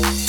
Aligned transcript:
Thank 0.00 0.27